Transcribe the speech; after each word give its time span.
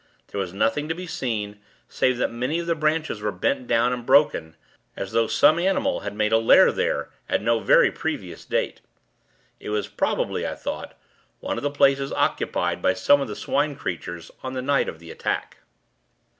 There 0.29 0.39
was 0.41 0.51
nothing 0.51 0.89
to 0.89 0.95
be 0.95 1.05
seen, 1.05 1.59
save 1.87 2.17
that 2.17 2.31
many 2.31 2.57
of 2.57 2.65
the 2.65 2.73
branches 2.73 3.21
were 3.21 3.31
bent 3.31 3.67
down, 3.67 3.93
and 3.93 4.03
broken; 4.03 4.55
as 4.97 5.11
though 5.11 5.27
some 5.27 5.59
animal 5.59 5.99
had 5.99 6.15
made 6.15 6.31
a 6.31 6.39
lair 6.39 6.71
there, 6.71 7.11
at 7.29 7.43
no 7.43 7.59
very 7.59 7.91
previous 7.91 8.43
date. 8.43 8.81
It 9.59 9.69
was 9.69 9.87
probably, 9.87 10.47
I 10.47 10.55
thought, 10.55 10.97
one 11.39 11.57
of 11.57 11.61
the 11.61 11.69
places 11.69 12.11
occupied 12.13 12.81
by 12.81 12.95
some 12.95 13.21
of 13.21 13.27
the 13.27 13.35
Swine 13.35 13.75
creatures, 13.75 14.31
on 14.41 14.53
the 14.53 14.61
night 14.63 14.89
of 14.89 14.97
the 14.97 15.11
attack. 15.11 15.57